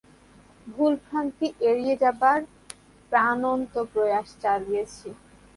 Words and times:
ভুল-ভ্রান্তি 0.67 1.47
এড়িয়ে 1.69 1.95
যাবার 1.97 2.39
প্রাণান্ত 3.11 3.73
প্রয়াস 3.93 4.27
চালিয়েছি। 4.43 5.07